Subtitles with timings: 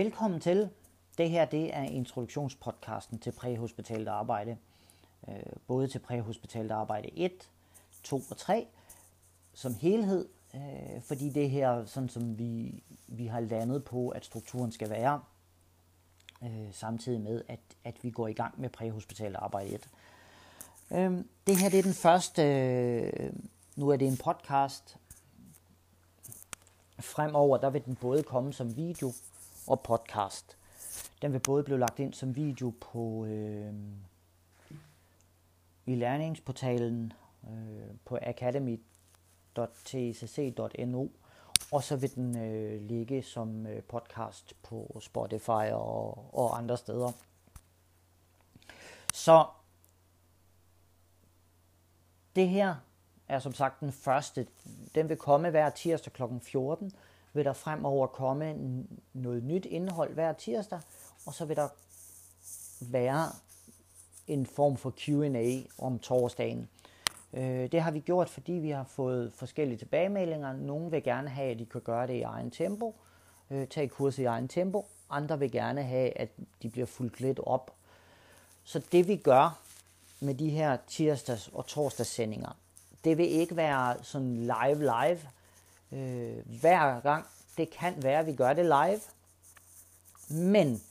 [0.00, 0.68] Velkommen til.
[1.18, 4.56] Det her det er introduktionspodcasten til præhospitalt arbejde.
[5.28, 5.34] Øh,
[5.66, 7.50] både til præhospitalt arbejde 1,
[8.02, 8.66] 2 og 3
[9.54, 14.72] som helhed, øh, fordi det her, sådan som vi, vi har landet på, at strukturen
[14.72, 15.22] skal være,
[16.42, 19.88] øh, samtidig med, at, at vi går i gang med præhospitalt arbejde 1.
[21.46, 22.42] Det her det er den første,
[23.76, 24.96] nu er det en podcast.
[27.00, 29.12] Fremover der vil den både komme som video
[29.66, 30.56] og podcast.
[31.22, 33.74] Den vil både blive lagt ind som video på øh,
[35.86, 37.12] i læringsportalen
[37.44, 41.08] øh, på academy.tcc.no
[41.70, 47.12] og så vil den øh, ligge som øh, podcast på Spotify og, og andre steder.
[49.14, 49.46] Så
[52.36, 52.74] det her
[53.28, 54.46] er som sagt den første.
[54.94, 56.22] Den vil komme hver tirsdag kl.
[56.42, 56.92] 14.
[57.32, 58.56] Vil der fremover komme
[59.12, 60.80] noget nyt indhold hver tirsdag,
[61.26, 61.68] og så vil der
[62.80, 63.28] være
[64.26, 66.68] en form for Q&A om torsdagen.
[67.32, 70.52] Øh, det har vi gjort, fordi vi har fået forskellige tilbagemeldinger.
[70.52, 72.94] Nogle vil gerne have, at de kan gøre det i egen tempo,
[73.50, 74.86] øh, tage kurset i egen tempo.
[75.10, 76.28] Andre vil gerne have, at
[76.62, 77.74] de bliver fuldt lidt op.
[78.64, 79.58] Så det vi gør
[80.20, 82.56] med de her tirsdags- og torsdagssendinger,
[83.04, 85.20] det vil ikke være sådan live live
[85.92, 87.26] øh, hver gang.
[87.56, 89.00] Det kan være, at vi gør det live.
[90.28, 90.82] Men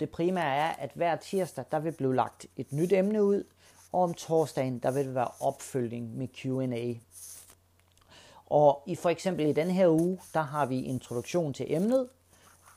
[0.00, 3.44] det primære er, at hver tirsdag, der vil blive lagt et nyt emne ud,
[3.92, 6.94] og om torsdagen, der vil det være opfølging med Q&A.
[8.46, 12.08] Og i for eksempel i den her uge, der har vi introduktion til emnet.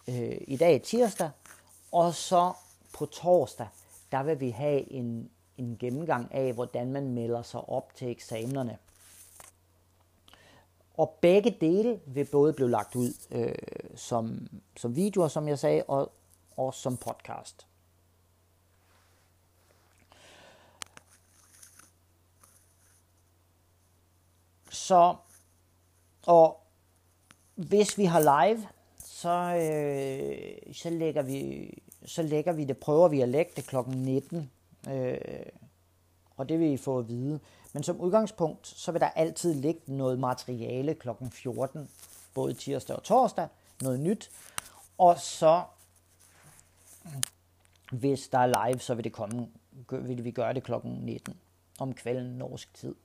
[0.08, 1.30] Øh, I dag er tirsdag,
[1.92, 2.54] og så
[2.94, 3.68] på torsdag,
[4.12, 8.78] der vil vi have en, en gennemgang af, hvordan man melder sig op til eksamenerne.
[10.98, 13.56] Og begge dele vil både blive lagt ud øh,
[13.96, 14.48] som,
[14.78, 16.12] som videoer, som jeg sagde, og,
[16.58, 17.68] og som podcast.
[24.70, 25.16] Så,
[26.26, 26.60] og
[27.56, 28.68] hvis vi har live,
[28.98, 31.70] så, øh, så, lægger vi,
[32.06, 34.52] så lægger vi det, prøver vi at lægge det klokken 19.
[34.90, 35.18] Øh,
[36.38, 37.40] og det vil I få at vide.
[37.76, 41.90] Men som udgangspunkt, så vil der altid ligge noget materiale klokken 14,
[42.34, 43.48] både tirsdag og torsdag,
[43.82, 44.32] noget nyt.
[44.98, 45.64] Og så,
[47.92, 49.48] hvis der er live, så vil det komme,
[49.92, 51.34] vil vi gøre det klokken 19
[51.80, 52.96] om kvælden norsk tid.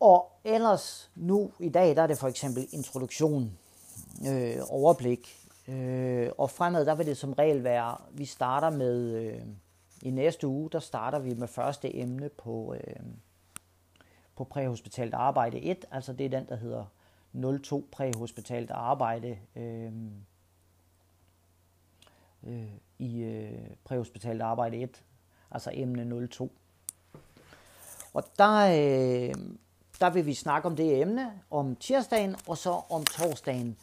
[0.00, 3.58] Og ellers nu i dag, der er det for eksempel introduktion,
[4.28, 5.48] øh, overblik.
[5.68, 9.42] Øh, og fremad, der vil det som regel være, vi starter med, øh,
[10.02, 13.04] i næste uge, der starter vi med første emne på, øh,
[14.36, 15.84] på præhospitalt arbejde 1.
[15.90, 16.84] Altså det er den, der hedder
[17.62, 19.92] 02 præhospitalt arbejde øh,
[22.44, 22.68] øh,
[22.98, 25.02] i øh, præhospitalt arbejde 1.
[25.50, 26.52] Altså emne 02.
[28.14, 29.34] Og der, øh,
[30.00, 33.76] der vil vi snakke om det emne om tirsdagen, og så om torsdagen,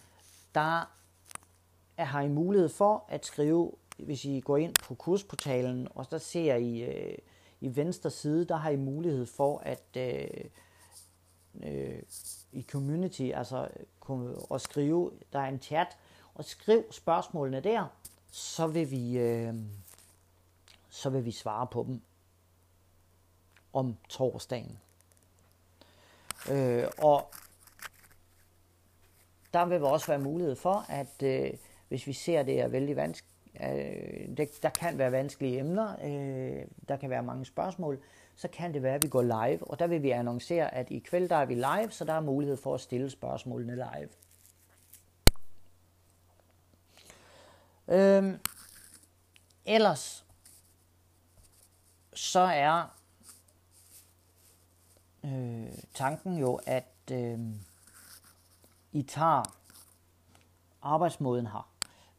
[0.55, 0.91] der
[1.97, 6.55] har I mulighed for at skrive, hvis I går ind på kursportalen, og så ser
[6.55, 7.17] I øh,
[7.61, 10.27] i venstre side, der har I mulighed for at øh,
[11.63, 12.01] øh,
[12.51, 13.67] i community, altså
[14.53, 15.97] at skrive, der er en chat,
[16.35, 17.85] og skriv spørgsmålene der,
[18.31, 19.53] så vil vi, øh,
[20.89, 22.01] så vil vi svare på dem
[23.73, 24.79] om torsdagen.
[26.51, 27.31] Øh, og
[29.53, 31.53] der vil også være mulighed for, at øh,
[31.87, 33.28] hvis vi ser, det er vældig vanskeligt,
[33.63, 37.99] øh, det, der kan være vanskelige emner, øh, der kan være mange spørgsmål,
[38.35, 40.99] så kan det være, at vi går live, og der vil vi annoncere, at i
[40.99, 44.09] kveld der er vi live, så der er mulighed for at stille spørgsmålene live.
[47.87, 48.39] Øhm,
[49.65, 50.25] ellers
[52.13, 52.95] så er
[55.25, 57.39] øh, tanken jo, at øh,
[58.91, 59.55] I tager
[60.81, 61.68] arbejdsmåden her,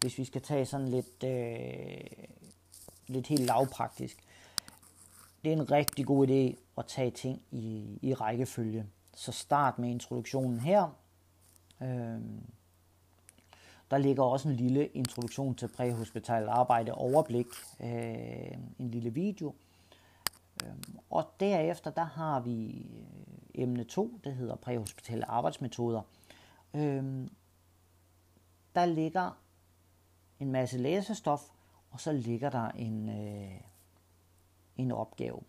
[0.00, 2.26] hvis vi skal tage sådan lidt, øh,
[3.06, 4.17] lidt helt lavpraktisk.
[5.44, 8.87] Det er en rigtig god idé at tage ting i, i rækkefølge.
[9.14, 10.97] Så start med introduktionen her.
[11.82, 12.20] Øh,
[13.91, 17.46] der ligger også en lille introduktion til præhospitalt arbejde overblik,
[17.81, 19.55] øh, en lille video.
[20.64, 22.87] Øhm, og derefter, der har vi
[23.55, 26.03] øh, emne 2, det hedder præhospitale arbejdsmetoder.
[26.75, 27.31] Øhm,
[28.75, 29.31] der ligger
[30.40, 31.42] en masse læsestof,
[31.90, 33.60] og så ligger der en, øh,
[34.76, 35.40] en opgave.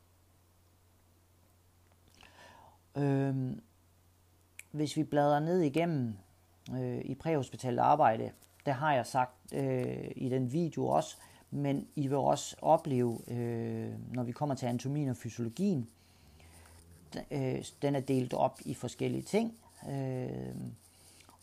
[2.95, 3.61] Øhm,
[4.71, 6.15] hvis vi bladrer ned igennem,
[6.73, 8.31] øh, i præhospitalt arbejde.
[8.65, 11.17] Det har jeg sagt øh, i den video også,
[11.51, 15.89] men I vil også opleve, øh, når vi kommer til anatomien og fysiologien,
[17.31, 19.57] øh, den er delt op i forskellige ting.
[19.89, 20.55] Øh,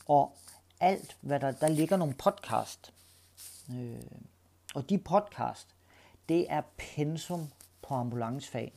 [0.07, 0.37] og
[0.81, 2.93] alt, hvad der, der ligger nogle podcast.
[3.75, 4.03] Øh,
[4.75, 5.75] og de podcast,
[6.29, 7.49] det er pensum
[7.83, 8.73] på ambulancefag.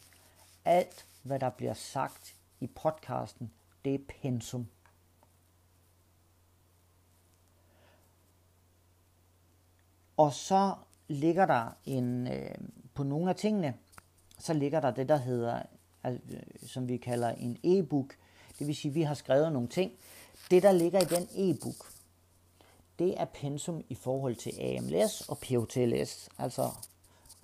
[0.66, 3.52] Alt, hvad der bliver sagt i podcasten,
[3.86, 4.68] det er pensum.
[10.18, 10.76] Og så
[11.08, 12.56] ligger der en, øh,
[12.94, 13.74] på nogle af tingene,
[14.40, 15.64] så ligger der det, der hedder,
[16.04, 16.22] altså,
[16.68, 18.16] som vi kalder en e-book.
[18.60, 19.92] Det vil sige, at vi har skrevet nogle ting.
[20.52, 21.92] Det, der ligger i den e-book,
[23.02, 26.72] det er pensum i forhold til AMLS og POTLS, altså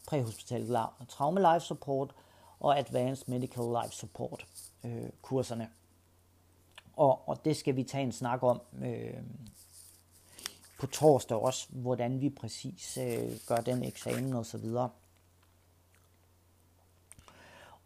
[0.07, 0.77] præhospital
[1.09, 2.15] trauma life support
[2.59, 4.47] og advanced medical life support
[4.83, 5.69] øh, kurserne.
[6.93, 9.13] Og, og det skal vi tage en snak om øh,
[10.79, 14.89] på torsdag også, hvordan vi præcis øh, gør den eksamen og så videre.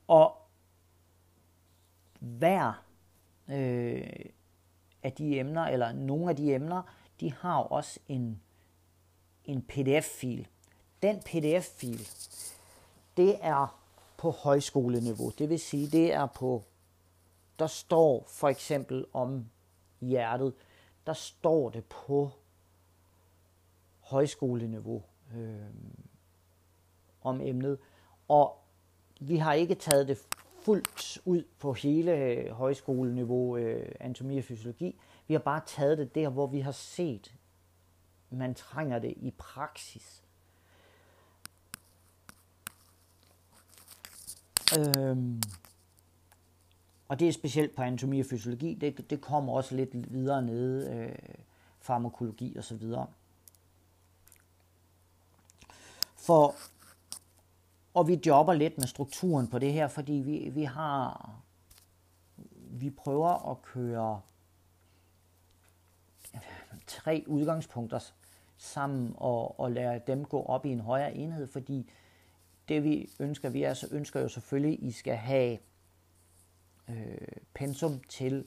[0.07, 0.37] Og
[2.19, 2.83] hver
[3.47, 4.25] øh,
[5.03, 6.81] af de emner, eller nogle af de emner,
[7.21, 8.41] de har også en,
[9.45, 10.47] en pdf-fil.
[11.01, 12.07] Den pdf-fil,
[13.17, 13.81] det er
[14.17, 15.31] på højskoleniveau.
[15.37, 16.63] Det vil sige, det er på,
[17.59, 19.45] der står for eksempel om
[20.01, 20.53] hjertet,
[21.05, 22.29] der står det på
[23.99, 25.03] højskoleniveau
[25.35, 25.65] øh,
[27.21, 27.79] om emnet.
[28.27, 28.57] Og
[29.19, 30.17] vi har ikke taget det
[30.63, 34.99] fuldt ud på hele øh, højskoleniveau øh, anatomi og fysiologi.
[35.27, 37.35] Vi har bare taget det der, hvor vi har set,
[38.29, 40.23] man trænger det i praksis.
[44.79, 45.41] Øhm,
[47.07, 48.73] og det er specielt på anatomi og fysiologi.
[48.73, 51.35] Det, det kommer også lidt videre nede, øh,
[51.79, 53.07] farmakologi og så videre.
[56.15, 56.55] For,
[57.93, 61.35] og vi jobber lidt med strukturen på det her, fordi vi, vi har,
[62.55, 64.21] vi prøver at køre
[66.87, 67.99] tre udgangspunkter
[68.57, 71.91] sammen og, og lade dem gå op i en højere enhed, fordi
[72.67, 75.57] det vi ønsker, vi er, så ønsker jo selvfølgelig, at I skal have
[76.89, 78.45] øh, pensum til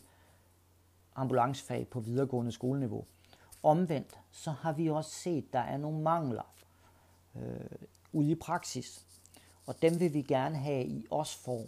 [1.14, 3.06] ambulancefag på videregående skoleniveau.
[3.62, 6.54] Omvendt, så har vi også set, at der er nogle mangler
[7.36, 9.03] øh, ude i praksis.
[9.66, 11.66] Og dem vil vi gerne have i os form.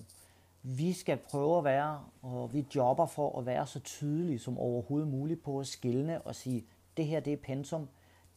[0.63, 5.09] Vi skal prøve at være, og vi jobber for at være så tydelige som overhovedet
[5.09, 6.65] muligt på at skille og sige,
[6.97, 7.89] det her det er pensum,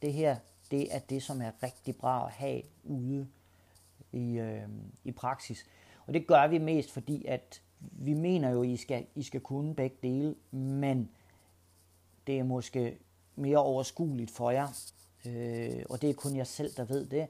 [0.02, 0.36] det her
[0.72, 3.28] det er det, som er rigtig bra at have ude
[4.12, 4.70] i, øh,
[5.04, 5.66] i praksis.
[6.08, 9.42] Og det gør vi mest, fordi at vi mener jo, at I skal, I skal
[9.42, 11.10] kunne begge dele, men
[12.28, 12.98] det er måske
[13.36, 14.68] mere overskueligt for jer,
[15.26, 17.28] øh, og det er kun jeg selv, der ved det,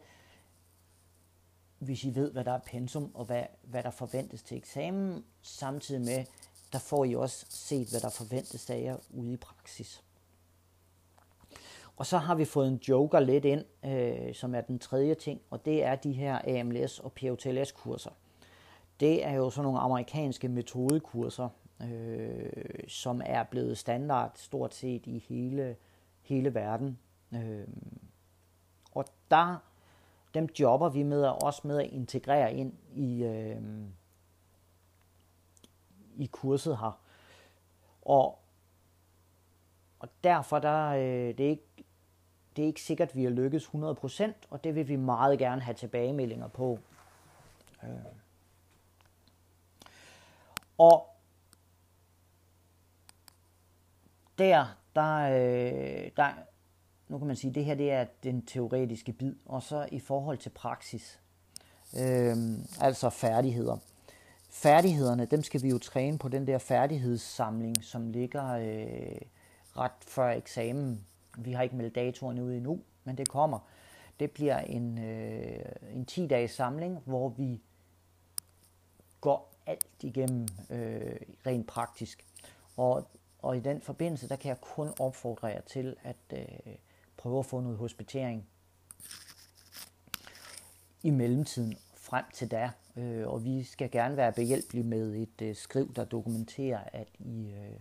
[1.79, 6.01] hvis I ved, hvad der er pensum, og hvad, hvad der forventes til eksamen, samtidig
[6.01, 6.25] med,
[6.73, 10.03] der får I også set, hvad der forventes af jer ude i praksis.
[11.97, 15.41] Og så har vi fået en joker lidt ind, øh, som er den tredje ting,
[15.49, 18.11] og det er de her AMLS og POTLS-kurser.
[18.99, 21.49] Det er jo sådan nogle amerikanske metodekurser,
[21.83, 25.75] øh, som er blevet standard stort set i hele,
[26.21, 26.99] hele verden.
[27.33, 27.67] Øh,
[28.91, 29.63] og der,
[30.33, 33.61] dem jobber vi med også med at integrere ind i, øh,
[36.17, 37.01] i kurset her.
[38.01, 38.39] Og,
[39.99, 41.85] og derfor der, øh, det er ikke
[42.55, 45.61] det er ikke sikkert, at vi har lykkes 100%, og det vil vi meget gerne
[45.61, 46.79] have tilbagemeldinger på.
[47.83, 47.89] Øh.
[50.77, 51.15] Og
[54.37, 56.33] der, der, øh, der,
[57.09, 59.99] nu kan man sige, at det her det er den teoretiske bid, og så i
[59.99, 61.19] forhold til praksis,
[61.99, 62.37] øh,
[62.81, 63.77] altså færdigheder.
[64.49, 69.21] Færdighederne, dem skal vi jo træne på den der færdighedssamling, som ligger øh,
[69.77, 71.05] ret før eksamen.
[71.37, 73.59] Vi har ikke meldt datoerne ud endnu, men det kommer.
[74.19, 77.61] Det bliver en, øh, en 10-dages samling, hvor vi
[79.21, 82.25] går alt igennem øh, rent praktisk.
[82.77, 83.07] Og,
[83.41, 86.75] og i den forbindelse, der kan jeg kun opfordre jer til at øh,
[87.19, 88.49] prøve at få noget hospitering
[91.03, 92.71] i mellemtiden frem til da.
[92.95, 97.51] Øh, og vi skal gerne være behjælpelige med et øh, skriv, der dokumenterer, at I
[97.51, 97.79] øh,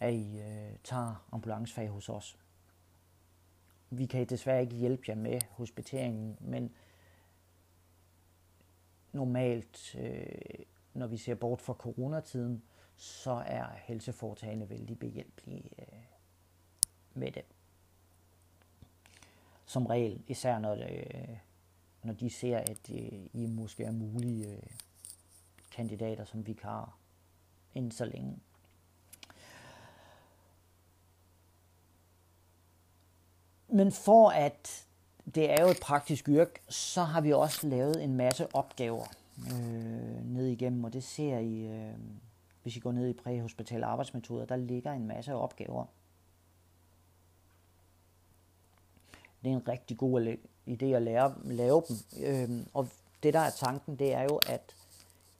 [0.00, 2.38] at I øh, tager ambulancefag hos os.
[3.90, 6.74] Vi kan desværre ikke hjælpe jer med hospiteringen, men
[9.12, 10.64] normalt, øh,
[10.94, 12.62] når vi ser bort fra coronatiden,
[12.96, 15.98] så er helseforetagene vældig behjælpelige øh,
[17.14, 17.44] med det.
[19.70, 21.36] Som regel, især når, det, øh,
[22.02, 24.62] når de ser, at øh, I måske er mulige øh,
[25.72, 26.96] kandidater som vikar
[27.74, 28.38] inden så længe.
[33.68, 34.86] Men for at
[35.34, 39.06] det er jo et praktisk yrke, så har vi også lavet en masse opgaver
[39.38, 41.98] øh, ned igennem, og det ser I, øh,
[42.62, 45.86] hvis I går ned i præhospitale arbejdsmetoder, der ligger en masse opgaver.
[49.44, 50.36] Det er en rigtig god
[50.68, 51.96] idé at lære, lave dem.
[52.24, 52.88] Øh, og
[53.22, 54.76] det der er tanken, det er jo, at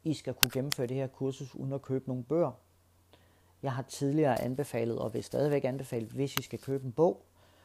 [0.04, 2.52] I skal kunne gennemføre det her kursus uden at købe nogle bøger.
[3.62, 7.22] Jeg har tidligere anbefalet, og vil stadigvæk anbefale, hvis I skal købe en bog,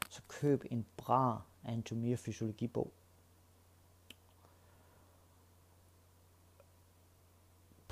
[0.10, 2.92] så køb en bra anatomi- og fysiologibog.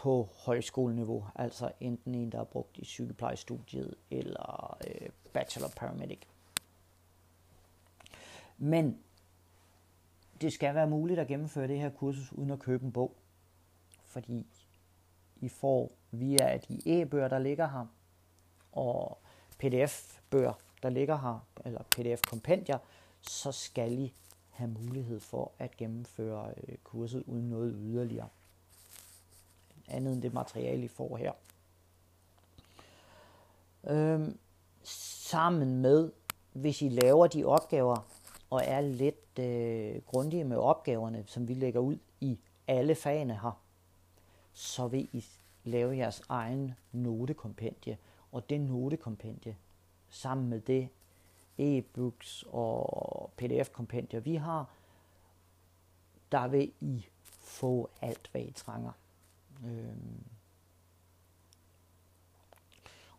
[0.04, 6.20] på højskoleniveau, altså enten en, der er brugt i sygeplejestudiet eller øh, bachelor paramedic.
[8.64, 9.00] Men
[10.42, 13.16] det skal være muligt at gennemføre det her kursus uden at købe en bog,
[14.04, 14.48] fordi
[15.36, 17.86] I får via de e-bøger, der ligger her,
[18.72, 19.18] og
[19.60, 20.54] pdf-bøger,
[20.84, 22.78] der ligger her, eller pdf-kompendier,
[23.22, 24.14] så skal I
[24.50, 28.30] have mulighed for at gennemføre øh, kurset uden noget yderligere.
[29.88, 31.32] Andet end det materiale, I får her.
[33.84, 34.38] Øhm,
[34.84, 36.12] sammen med,
[36.54, 38.08] hvis I laver de opgaver,
[38.54, 43.62] og er lidt øh, grundige med opgaverne, som vi lægger ud i alle fagene her,
[44.54, 45.26] så vil I
[45.64, 47.98] lave jeres egen notekompendie.
[48.32, 49.58] Og det notekompendie,
[50.10, 50.90] sammen med det
[51.58, 54.70] e-books og pdf-kompendier, vi har,
[56.32, 57.06] der vil I
[57.40, 58.92] få alt, hvad I trænger.
[59.66, 60.24] Øhm.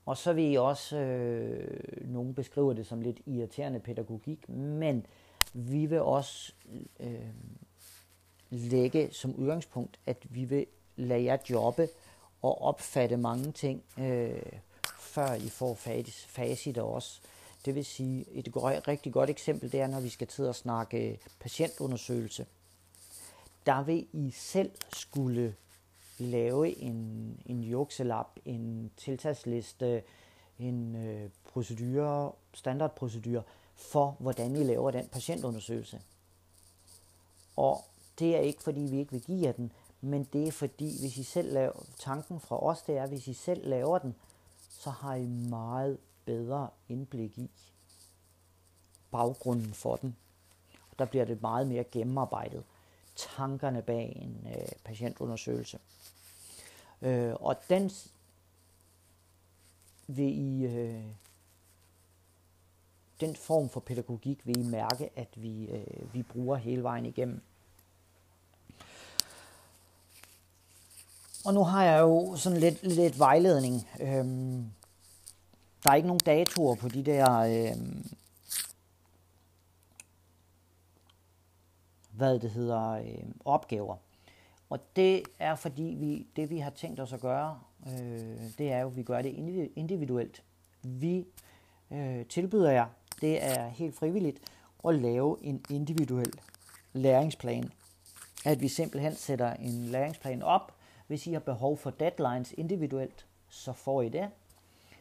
[0.06, 5.06] Og så vil I også, øh, nogen beskriver det som lidt irriterende pædagogik, men
[5.54, 6.52] vi vil også
[7.00, 7.34] øh,
[8.50, 11.88] lægge som udgangspunkt, at vi vil lade jer jobbe
[12.42, 14.42] og opfatte mange ting, øh,
[14.98, 15.74] før I får
[16.28, 17.20] facit også.
[17.64, 18.48] Det vil sige, et
[18.88, 22.46] rigtig godt eksempel, det er, når vi skal til at snakke øh, patientundersøgelse.
[23.66, 25.54] Der vil I selv skulle
[26.18, 30.02] lave en, en jokselab, en tiltagsliste,
[30.58, 33.42] en øh, procedure, standardprocedure
[33.74, 36.00] for, hvordan I laver den patientundersøgelse.
[37.56, 37.84] Og
[38.18, 41.16] det er ikke, fordi vi ikke vil give jer den, men det er fordi, hvis
[41.16, 44.14] I selv laver, tanken fra os, det er, hvis I selv laver den,
[44.70, 47.50] så har I meget bedre indblik i
[49.10, 50.16] baggrunden for den.
[50.90, 52.64] Og der bliver det meget mere gennemarbejdet.
[53.16, 55.78] Tankerne bag en øh, patientundersøgelse.
[57.02, 57.90] Øh, og den
[60.06, 61.04] vil I, øh,
[63.20, 67.42] den form for pædagogik vil I mærke, at vi, øh, vi bruger hele vejen igennem.
[71.44, 73.88] Og nu har jeg jo sådan lidt, lidt vejledning.
[74.00, 74.70] Øhm,
[75.84, 78.06] der er ikke nogen datoer på de der øhm,
[82.16, 83.96] hvad det hedder, øh, opgaver.
[84.70, 88.80] Og det er fordi, vi, det vi har tænkt os at gøre, øh, det er
[88.80, 89.30] jo, at vi gør det
[89.76, 90.42] individuelt.
[90.82, 91.26] Vi
[91.90, 92.86] øh, tilbyder jer,
[93.20, 94.40] det er helt frivilligt,
[94.88, 96.32] at lave en individuel
[96.92, 97.72] læringsplan.
[98.44, 100.72] At vi simpelthen sætter en læringsplan op.
[101.06, 104.30] Hvis I har behov for deadlines individuelt, så får I det.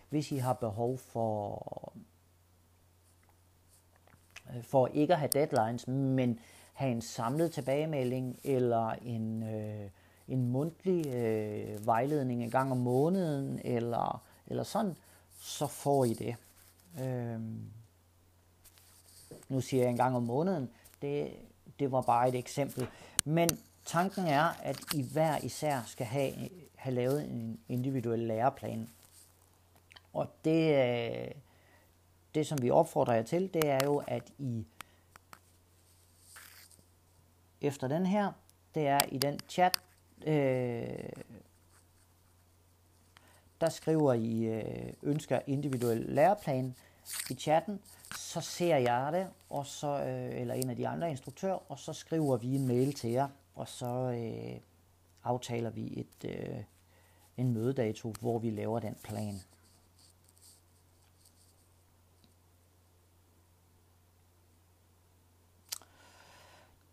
[0.09, 1.93] Hvis I har behov for,
[4.55, 6.39] øh, for ikke at have deadlines, men
[6.73, 9.89] have en samlet tilbagemelding eller en, øh,
[10.27, 14.95] en mundtlig øh, vejledning en gang om måneden eller, eller sådan,
[15.39, 16.35] så får I det.
[17.01, 17.39] Øh,
[19.53, 20.69] nu siger jeg en gang om måneden,
[21.01, 21.33] det,
[21.79, 22.87] det var bare et eksempel.
[23.25, 23.49] Men
[23.85, 26.33] tanken er, at I hver især skal have,
[26.75, 28.89] have lavet en individuel læreplan.
[30.13, 31.31] Og det, øh,
[32.35, 34.65] det, som vi opfordrer jer til, det er jo, at I
[37.61, 38.31] efter den her,
[38.75, 39.79] det er i den chat,
[40.25, 41.09] øh,
[43.61, 46.75] der skriver I øh, ønsker individuel læreplan
[47.29, 47.79] i chatten,
[48.15, 51.93] så ser jeg det, og så, øh, eller en af de andre instruktører, og så
[51.93, 54.59] skriver vi en mail til jer, og så øh,
[55.23, 56.63] aftaler vi et, øh,
[57.37, 59.41] en mødedato, hvor vi laver den plan.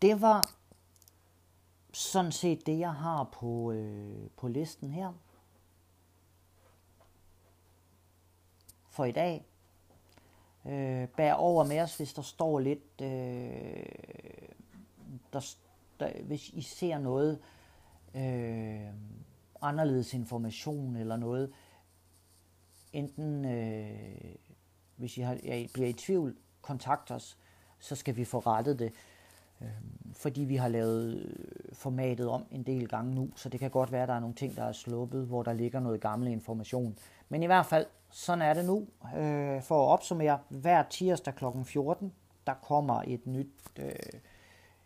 [0.02, 0.50] Det var
[1.92, 5.12] sådan set det, jeg har på, øh, på listen her.
[8.90, 9.49] for i dag.
[10.66, 13.08] Øh, bær over med os, hvis der står lidt, øh,
[15.32, 15.54] der,
[16.00, 17.38] der, hvis I ser noget
[18.14, 18.86] øh,
[19.62, 21.52] anderledes information eller noget.
[22.92, 24.34] Enten, øh,
[24.96, 27.38] hvis I, har, I bliver i tvivl, kontakt os,
[27.78, 28.92] så skal vi få rettet det.
[29.62, 29.68] Øh,
[30.12, 33.92] fordi vi har lavet øh, formatet om en del gange nu, så det kan godt
[33.92, 36.98] være, at der er nogle ting, der er sluppet, hvor der ligger noget gammel information.
[37.28, 38.86] Men i hvert fald, sådan er det nu.
[39.16, 41.44] Øh, for at opsummere, hver tirsdag kl.
[41.64, 42.12] 14,
[42.46, 43.92] der kommer et nyt, øh,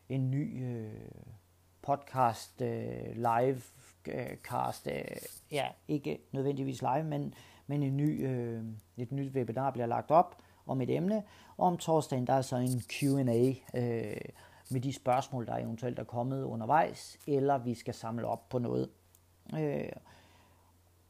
[0.09, 0.93] en ny øh,
[1.83, 3.61] podcast, øh, live
[4.09, 5.05] øh, cast, øh,
[5.51, 7.35] ja, ikke nødvendigvis live, men,
[7.67, 8.65] men en ny, øh,
[8.97, 11.23] et nyt webinar bliver lagt op om et emne,
[11.57, 14.17] og om torsdagen der er så en Q&A øh,
[14.71, 18.91] med de spørgsmål, der eventuelt er kommet undervejs, eller vi skal samle op på noget.
[19.59, 19.93] Øh,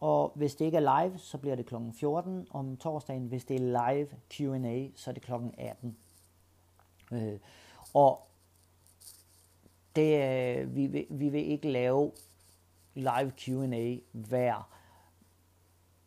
[0.00, 1.74] og hvis det ikke er live, så bliver det kl.
[1.94, 3.26] 14 om torsdagen.
[3.26, 5.32] Hvis det er live Q&A, så er det kl.
[5.58, 5.96] 18.
[7.12, 7.38] Øh,
[7.94, 8.28] og
[9.96, 12.12] det, øh, vi, vil, vi vil ikke lave
[12.94, 14.70] live Q&A hver,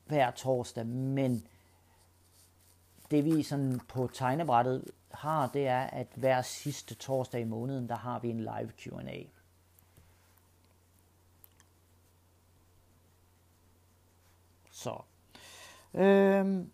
[0.06, 1.48] hver torsdag, men
[3.12, 7.96] det vi sådan på tegnebrættet har, det er, at hver sidste torsdag i måneden, der
[7.96, 9.24] har vi en live Q&A.
[14.72, 15.02] Så.
[15.94, 16.72] Øhm.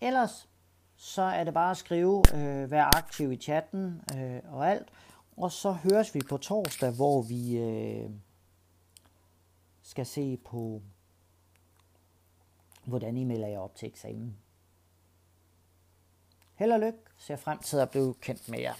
[0.00, 0.48] Ellers
[0.96, 4.88] så er det bare at skrive, øh, vær aktiv i chatten øh, og alt.
[5.36, 8.10] Og så høres vi på torsdag, hvor vi øh,
[9.82, 10.82] skal se på,
[12.84, 14.36] hvordan I melder jer op til eksamen.
[16.56, 16.98] Held og lykke.
[17.18, 18.74] Ser frem til at blive kendt med jer.